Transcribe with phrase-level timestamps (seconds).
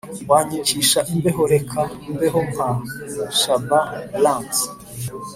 [0.29, 1.81] winyicisha imbeho reka
[2.13, 2.67] mbeho nka
[3.39, 3.79] shabba
[4.23, 4.59] ranks